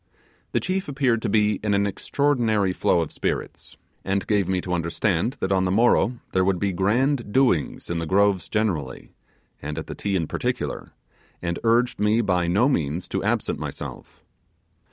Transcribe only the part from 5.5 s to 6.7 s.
on the morrow there would